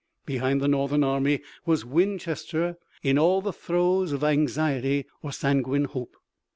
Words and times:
Behind 0.25 0.59
the 0.61 0.67
Northern 0.67 1.03
army 1.03 1.41
was 1.63 1.85
Winchester 1.85 2.79
in 3.03 3.19
all 3.19 3.39
the 3.39 3.53
throes 3.53 4.11
of 4.13 4.23
anxiety 4.23 5.05
or 5.21 5.31
sanguine 5.31 5.83
hope. 5.85 6.15